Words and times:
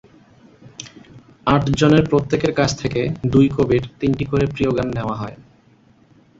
আটজনের 1.47 2.03
প্রত্যেকের 2.09 2.53
কাছ 2.53 2.69
থেকে 2.75 3.01
দুই 3.25 3.47
কবির 3.49 3.83
তিনটি 3.99 4.25
করে 4.25 4.45
প্রিয় 4.45 4.71
গান 4.71 4.87
নেওয়া 4.97 5.15
হয়। 5.15 5.37